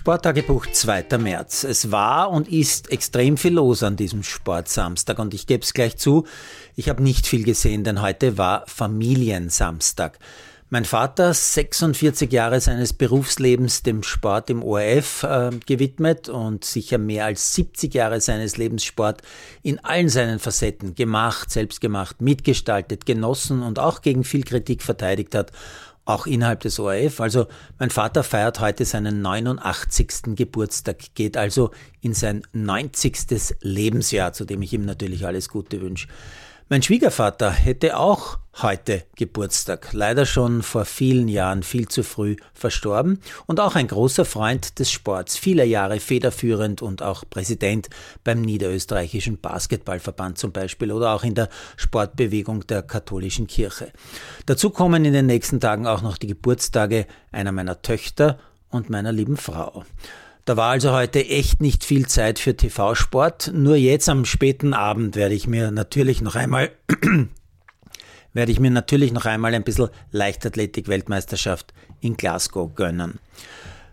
[0.00, 1.18] Sporttagebuch 2.
[1.18, 1.62] März.
[1.62, 5.98] Es war und ist extrem viel los an diesem Sportsamstag und ich gebe es gleich
[5.98, 6.26] zu,
[6.74, 10.18] ich habe nicht viel gesehen, denn heute war Familiensamstag.
[10.70, 17.26] Mein Vater, 46 Jahre seines Berufslebens dem Sport im ORF äh, gewidmet und sicher mehr
[17.26, 19.20] als 70 Jahre seines Lebens Sport
[19.62, 25.34] in allen seinen Facetten gemacht, selbst gemacht, mitgestaltet, genossen und auch gegen viel Kritik verteidigt
[25.34, 25.52] hat
[26.10, 27.20] auch innerhalb des ORF.
[27.20, 27.46] Also
[27.78, 30.36] mein Vater feiert heute seinen 89.
[30.36, 33.56] Geburtstag, geht also in sein 90.
[33.60, 36.08] Lebensjahr, zu dem ich ihm natürlich alles Gute wünsche.
[36.72, 43.18] Mein Schwiegervater hätte auch heute Geburtstag, leider schon vor vielen Jahren viel zu früh verstorben
[43.46, 47.88] und auch ein großer Freund des Sports, viele Jahre federführend und auch Präsident
[48.22, 53.90] beim Niederösterreichischen Basketballverband zum Beispiel oder auch in der Sportbewegung der katholischen Kirche.
[54.46, 59.10] Dazu kommen in den nächsten Tagen auch noch die Geburtstage einer meiner Töchter und meiner
[59.10, 59.82] lieben Frau.
[60.44, 63.52] Da war also heute echt nicht viel Zeit für TV-Sport.
[63.54, 66.70] Nur jetzt am späten Abend werde ich mir natürlich noch einmal
[68.32, 73.18] werde ich mir natürlich noch einmal ein bisschen Leichtathletik-Weltmeisterschaft in Glasgow gönnen.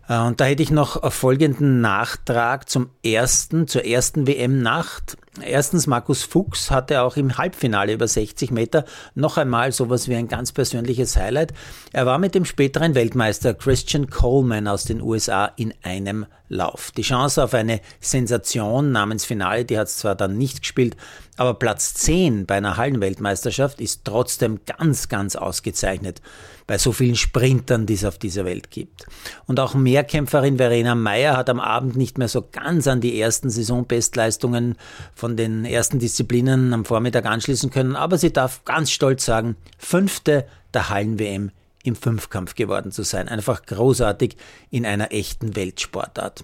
[0.08, 5.18] Äh, und da hätte ich noch folgenden Nachtrag zum ersten, zur ersten WM-Nacht.
[5.42, 8.86] Erstens, Markus Fuchs hatte auch im Halbfinale über 60 Meter
[9.16, 11.54] noch einmal sowas wie ein ganz persönliches Highlight.
[11.94, 16.92] Er war mit dem späteren Weltmeister Christian Coleman aus den USA in einem Lauf.
[16.92, 20.96] Die Chance auf eine Sensation namens Finale, die hat es zwar dann nicht gespielt,
[21.36, 26.22] aber Platz 10 bei einer Hallenweltmeisterschaft ist trotzdem ganz, ganz ausgezeichnet
[26.66, 29.06] bei so vielen Sprintern, die es auf dieser Welt gibt.
[29.46, 33.50] Und auch Mehrkämpferin Verena Meyer hat am Abend nicht mehr so ganz an die ersten
[33.50, 34.76] Saisonbestleistungen
[35.14, 40.46] von den ersten Disziplinen am Vormittag anschließen können, aber sie darf ganz stolz sagen, fünfte
[40.74, 41.52] der Hallen-WM
[41.84, 43.28] im Fünfkampf geworden zu sein.
[43.28, 44.38] Einfach großartig
[44.70, 46.44] in einer echten Weltsportart.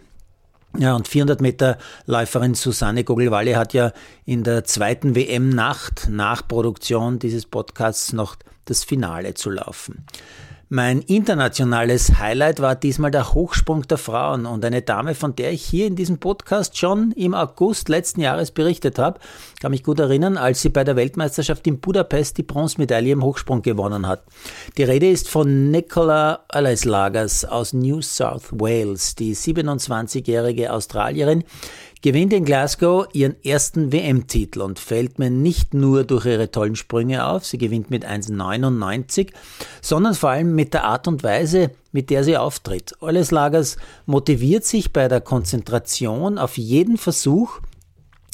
[0.77, 1.77] Ja, und 400 Meter
[2.07, 3.91] Läuferin Susanne Gogelwalle hat ja
[4.25, 8.35] in der zweiten WM-Nacht nach Produktion dieses Podcasts noch
[8.66, 10.05] das Finale zu laufen.
[10.75, 15.63] Mein internationales Highlight war diesmal der Hochsprung der Frauen und eine Dame, von der ich
[15.63, 19.19] hier in diesem Podcast schon im August letzten Jahres berichtet habe,
[19.61, 23.61] kann mich gut erinnern, als sie bei der Weltmeisterschaft in Budapest die Bronzemedaille im Hochsprung
[23.61, 24.23] gewonnen hat.
[24.75, 31.44] Die Rede ist von Nicola Alleislagers aus New South Wales, die 27-jährige Australierin,
[32.03, 37.25] gewinnt in Glasgow ihren ersten WM-Titel und fällt mir nicht nur durch ihre tollen Sprünge
[37.25, 39.30] auf, sie gewinnt mit 1,99,
[39.81, 42.94] sondern vor allem mit der Art und Weise, mit der sie auftritt.
[43.00, 47.62] Alles Lagers motiviert sich bei der Konzentration auf jeden Versuch,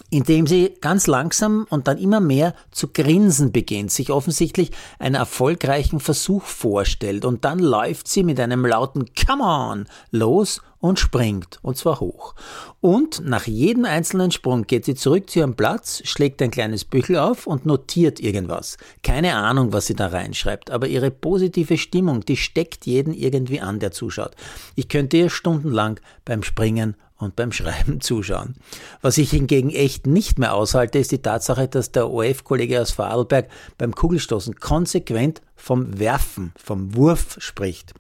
[0.10, 6.00] indem sie ganz langsam und dann immer mehr zu grinsen beginnt, sich offensichtlich einen erfolgreichen
[6.00, 11.78] Versuch vorstellt und dann läuft sie mit einem lauten Come on los und springt, und
[11.78, 12.36] zwar hoch.
[12.80, 17.18] Und nach jedem einzelnen Sprung geht sie zurück zu ihrem Platz, schlägt ein kleines Büchel
[17.18, 18.78] auf und notiert irgendwas.
[19.04, 23.80] Keine Ahnung, was sie da reinschreibt, aber ihre positive Stimmung, die steckt jeden irgendwie an,
[23.80, 24.36] der zuschaut.
[24.76, 28.56] Ich könnte ihr stundenlang beim Springen und beim Schreiben zuschauen.
[29.02, 33.50] Was ich hingegen echt nicht mehr aushalte, ist die Tatsache, dass der OF-Kollege aus Vorarlberg
[33.78, 37.94] beim Kugelstoßen konsequent vom Werfen, vom Wurf spricht.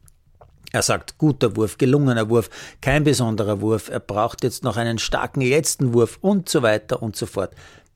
[0.72, 2.50] Er sagt, guter Wurf, gelungener Wurf,
[2.80, 7.16] kein besonderer Wurf, er braucht jetzt noch einen starken letzten Wurf und so weiter und
[7.16, 7.54] so fort.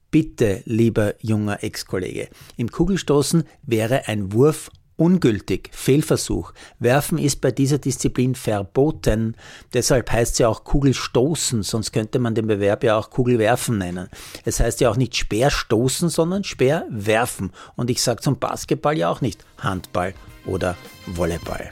[0.09, 6.53] Bitte, lieber junger Ex-Kollege, im Kugelstoßen wäre ein Wurf ungültig, Fehlversuch.
[6.79, 9.35] Werfen ist bei dieser Disziplin verboten.
[9.73, 14.09] Deshalb heißt sie auch Kugelstoßen, sonst könnte man den Bewerb ja auch Kugelwerfen nennen.
[14.45, 17.51] Es heißt ja auch nicht Speerstoßen, sondern Speerwerfen.
[17.75, 20.13] Und ich sage zum Basketball ja auch nicht Handball
[20.45, 20.75] oder
[21.07, 21.71] Volleyball.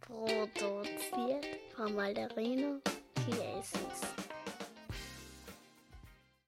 [0.00, 1.46] Produziert
[1.76, 2.80] von Malderino
[3.26, 4.21] Jesus.